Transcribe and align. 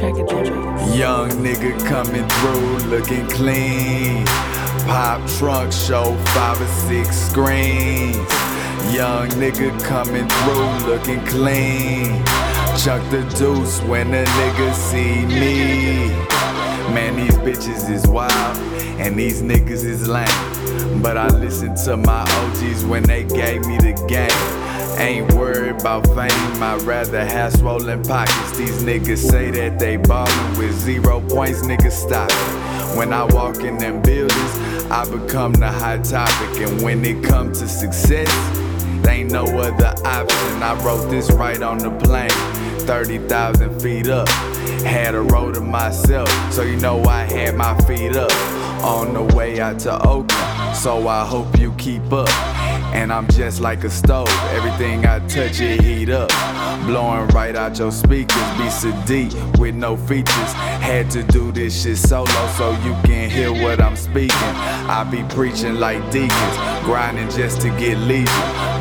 Young 0.00 1.28
nigga 1.42 1.78
coming 1.86 2.26
through 2.26 2.88
looking 2.88 3.26
clean. 3.28 4.24
Pop 4.86 5.28
trunk 5.32 5.70
show 5.74 6.16
five 6.28 6.58
or 6.58 6.66
six 6.88 7.14
screens. 7.14 8.16
Young 8.94 9.28
nigga 9.36 9.78
coming 9.84 10.26
through 10.26 10.88
looking 10.88 11.22
clean. 11.26 12.24
Chuck 12.78 13.02
the 13.10 13.30
deuce 13.36 13.82
when 13.82 14.14
a 14.14 14.24
nigga 14.24 14.72
see 14.74 15.26
me. 15.26 16.08
Man, 16.94 17.16
these 17.16 17.36
bitches 17.36 17.90
is 17.90 18.06
wild 18.06 18.56
and 18.98 19.18
these 19.18 19.42
niggas 19.42 19.84
is 19.84 20.08
lame. 20.08 21.02
But 21.02 21.18
I 21.18 21.28
listen 21.28 21.74
to 21.84 21.98
my 21.98 22.22
OGs 22.22 22.86
when 22.86 23.02
they 23.02 23.24
gave 23.24 23.66
me 23.66 23.76
the 23.76 23.92
game. 24.08 24.69
Ain't 24.98 25.32
worried 25.34 25.80
about 25.80 26.06
fame, 26.08 26.62
I'd 26.62 26.82
rather 26.82 27.24
have 27.24 27.52
swollen 27.54 28.02
pockets. 28.02 28.56
These 28.56 28.82
niggas 28.82 29.18
say 29.18 29.50
that 29.50 29.78
they 29.78 29.96
ballin' 29.96 30.58
with 30.58 30.72
zero 30.78 31.20
points, 31.20 31.62
niggas 31.62 31.92
stop 31.92 32.30
it. 32.30 32.96
When 32.96 33.12
I 33.12 33.24
walk 33.24 33.62
in 33.62 33.78
them 33.78 34.02
buildings, 34.02 34.58
I 34.90 35.08
become 35.10 35.52
the 35.52 35.68
hot 35.68 36.04
topic. 36.04 36.60
And 36.60 36.82
when 36.82 37.04
it 37.04 37.22
comes 37.24 37.60
to 37.60 37.68
success, 37.68 38.28
there 39.02 39.14
ain't 39.14 39.30
no 39.30 39.44
other 39.44 39.94
option. 40.04 40.62
I 40.62 40.74
wrote 40.84 41.08
this 41.08 41.30
right 41.30 41.62
on 41.62 41.78
the 41.78 41.90
plane, 41.90 42.30
30,000 42.80 43.80
feet 43.80 44.08
up. 44.08 44.28
Had 44.84 45.14
a 45.14 45.22
road 45.22 45.54
to 45.54 45.60
myself, 45.60 46.28
so 46.52 46.62
you 46.62 46.76
know 46.76 47.02
I 47.04 47.22
had 47.22 47.56
my 47.56 47.78
feet 47.82 48.16
up. 48.16 48.32
On 48.82 49.12
the 49.12 49.22
way 49.36 49.60
out 49.60 49.78
to 49.80 49.94
Oakland, 50.06 50.76
so 50.76 51.06
I 51.06 51.24
hope 51.24 51.58
you 51.58 51.72
keep 51.72 52.12
up. 52.12 52.59
And 52.92 53.12
I'm 53.12 53.28
just 53.28 53.60
like 53.60 53.84
a 53.84 53.90
stove, 53.90 54.28
everything 54.52 55.06
I 55.06 55.20
touch 55.28 55.60
it 55.60 55.80
heat 55.80 56.10
up. 56.10 56.30
Blowing 56.86 57.28
right 57.28 57.54
out 57.54 57.78
your 57.78 57.92
speakers, 57.92 58.36
be 58.58 58.66
Siddiq 58.68 59.58
with 59.58 59.74
no 59.74 59.96
features. 59.96 60.52
Had 60.80 61.10
to 61.12 61.22
do 61.22 61.52
this 61.52 61.82
shit 61.82 61.98
solo 61.98 62.26
so 62.56 62.72
you 62.84 62.94
can 63.04 63.30
hear 63.30 63.52
what 63.52 63.80
I'm 63.80 63.96
speaking. 63.96 64.54
I 64.88 65.04
be 65.04 65.22
preaching 65.34 65.76
like 65.76 65.98
deacons, 66.10 66.56
grinding 66.84 67.30
just 67.30 67.60
to 67.62 67.68
get 67.78 67.96
leisure. 67.98 68.26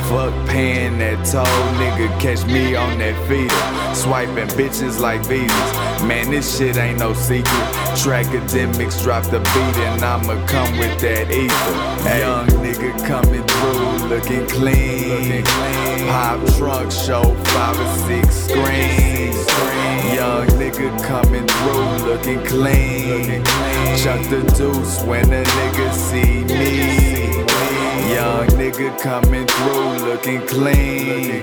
Fuck 0.10 0.34
paying 0.48 0.98
that 1.00 1.24
toll, 1.26 1.46
nigga, 1.78 2.08
catch 2.20 2.44
me 2.46 2.76
on 2.76 2.98
that 2.98 3.16
feeder. 3.28 3.96
Swiping 3.96 4.48
bitches 4.58 5.00
like 5.00 5.24
visas. 5.26 6.04
Man, 6.04 6.32
this 6.32 6.58
shit 6.58 6.78
ain't 6.78 7.00
no 7.00 7.14
secret. 7.14 7.46
Trackademicks 7.94 9.04
drop 9.04 9.24
the 9.26 9.40
beat 9.40 9.78
and 9.86 10.04
I'ma 10.04 10.44
come 10.48 10.78
with 10.80 11.00
that 11.02 11.30
ether. 11.30 12.18
Young 12.20 12.48
nigga 12.64 13.06
coming 13.06 13.46
through 13.46 13.99
looking 14.08 14.48
clean. 14.48 15.44
Pop 16.08 16.40
trunk 16.58 16.92
show 16.92 17.24
five 17.46 17.80
or 17.80 18.08
six 18.08 18.36
screens. 18.36 19.46
Young 20.14 20.48
nigga 20.60 20.90
coming 21.04 21.48
through 21.48 22.08
looking 22.08 22.44
clean. 22.46 23.44
Chuck 23.98 24.22
the 24.30 24.42
deuce 24.58 25.02
when 25.04 25.26
a 25.34 25.44
nigga 25.44 25.94
see 25.94 26.44
me. 26.46 27.09
Nigga 28.60 29.00
coming 29.00 29.48
through 29.48 30.06
looking 30.06 30.46
clean. 30.46 31.42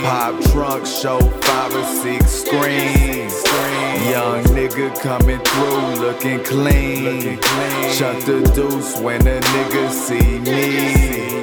Pop 0.00 0.40
trunk 0.44 0.86
show 0.86 1.20
five 1.20 1.76
or 1.76 1.84
six 1.84 2.30
screens. 2.30 3.44
Young 4.08 4.42
nigga 4.56 4.98
coming 5.02 5.38
through 5.40 6.00
looking 6.00 6.42
clean. 6.44 7.38
Shut 7.92 8.24
the 8.24 8.40
deuce 8.54 8.98
when 8.98 9.20
a 9.26 9.38
nigga 9.38 9.90
see 9.90 10.38
me. 10.38 11.36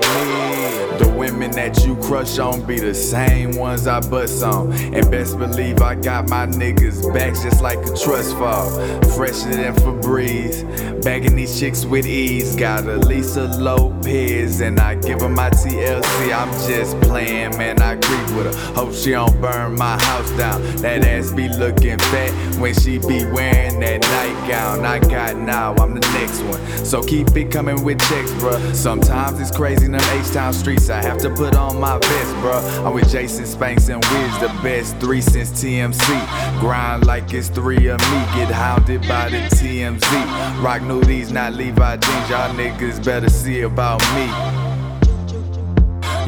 Women 1.33 1.49
that 1.53 1.83
you 1.83 1.95
crush 1.95 2.37
on 2.37 2.63
be 2.63 2.79
the 2.79 2.93
same 2.93 3.57
ones 3.57 3.87
I 3.87 4.01
bust 4.01 4.43
on. 4.43 4.71
And 4.71 5.09
best 5.09 5.39
believe 5.39 5.81
I 5.81 5.95
got 5.95 6.29
my 6.29 6.45
niggas 6.45 7.11
back 7.11 7.33
just 7.33 7.59
like 7.59 7.79
a 7.79 7.95
trust 7.95 8.37
fall. 8.37 8.69
Fresher 9.15 9.49
than 9.49 9.73
Febreze. 9.73 11.03
Bagging 11.03 11.35
these 11.35 11.59
chicks 11.59 11.85
with 11.85 12.05
ease. 12.05 12.55
Got 12.55 12.85
a 12.85 12.97
Lisa 12.97 13.45
Lopes 13.45 14.61
and 14.61 14.79
I 14.79 14.93
give 14.93 15.21
her 15.21 15.29
my 15.29 15.49
TLC. 15.49 16.31
I'm 16.31 16.51
just 16.69 17.01
playing, 17.01 17.57
man. 17.57 17.81
I 17.81 17.95
creep 17.95 18.37
with 18.37 18.53
her. 18.53 18.73
Hope 18.75 18.93
she 18.93 19.11
don't 19.11 19.41
burn 19.41 19.75
my 19.75 19.99
house 20.03 20.29
down. 20.37 20.61
That 20.77 21.03
ass 21.03 21.31
be 21.31 21.49
looking 21.49 21.97
fat 21.97 22.31
when 22.59 22.75
she 22.75 22.99
be 22.99 23.25
wearing 23.25 23.79
that 23.79 24.01
nightgown. 24.01 24.85
I 24.85 24.99
got 24.99 25.35
now, 25.37 25.73
I'm 25.77 25.95
the 25.95 26.07
next 26.13 26.41
one. 26.43 26.85
So 26.85 27.01
keep 27.01 27.35
it 27.35 27.49
coming 27.51 27.83
with 27.83 27.99
checks, 28.01 28.31
bruh. 28.33 28.75
Sometimes 28.75 29.39
it's 29.39 29.49
crazy 29.49 29.85
in 29.85 29.93
them 29.93 30.19
H-Town 30.19 30.53
streets. 30.53 30.89
I 30.89 31.01
have 31.01 31.17
to 31.19 31.32
put 31.35 31.55
on 31.55 31.79
my 31.79 31.97
vest, 31.97 32.35
bruh. 32.35 32.85
I'm 32.85 32.93
with 32.93 33.09
Jason 33.09 33.45
Spanks 33.45 33.89
and 33.89 34.03
Whiz, 34.03 34.39
the 34.39 34.51
best 34.61 34.97
three 34.97 35.21
since 35.21 35.51
TMC. 35.51 36.59
Grind 36.59 37.05
like 37.05 37.33
it's 37.33 37.49
three 37.49 37.87
of 37.87 37.99
me. 37.99 38.19
Get 38.35 38.51
hounded 38.51 39.01
by 39.07 39.29
the 39.29 39.37
TMZ. 39.55 40.63
Rock 40.63 40.81
nudies, 40.81 41.31
not 41.31 41.53
Levi 41.53 41.97
jeans. 41.97 42.29
Y'all 42.29 42.53
niggas 42.55 43.03
better 43.03 43.29
see 43.29 43.61
about 43.61 44.01
me. 44.15 44.62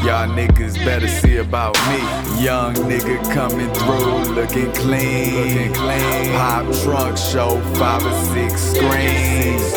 Y'all 0.04 0.28
niggas 0.28 0.76
better 0.86 1.08
see 1.08 1.38
about 1.38 1.76
me. 1.90 2.00
Young 2.44 2.76
nigga 2.76 3.18
coming 3.34 3.72
through, 3.74 4.34
looking 4.36 4.72
clean. 4.74 5.48
Looking 5.48 5.74
clean. 5.74 6.32
Pop 6.34 6.66
trunk 6.84 7.18
show 7.18 7.60
five 7.76 8.06
or 8.06 8.14
six 8.34 8.62
screens. 8.62 9.74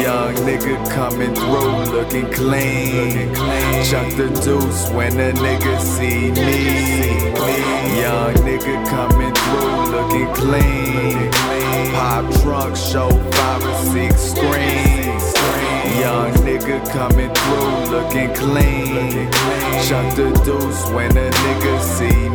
Young 0.00 0.34
nigga 0.46 0.76
coming 0.90 1.34
through, 1.34 1.94
looking 1.94 2.30
clean. 2.32 3.08
Looking 3.08 3.34
clean. 3.34 3.84
Chuck 3.84 4.08
the 4.16 4.28
deuce 4.44 4.88
when 4.90 5.18
a 5.18 5.32
nigga 5.32 5.80
see 5.80 6.30
me. 6.32 7.36
Young 8.00 8.34
nigga 8.46 8.86
coming 8.88 9.34
through, 9.34 9.86
looking 9.96 10.32
clean. 10.34 11.30
Pop 11.92 12.24
trunk 12.42 12.76
show 12.76 13.10
five 13.32 13.64
or 13.64 13.92
six 13.92 14.20
screens. 14.20 14.85
Nigga 16.66 16.90
coming 16.90 17.32
through 17.32 17.92
looking 17.92 18.34
clean. 18.34 19.30
Chuck 19.86 20.16
the 20.16 20.32
deuce 20.44 20.84
when 20.90 21.16
a 21.16 21.30
nigga 21.30 21.80
see. 21.80 22.25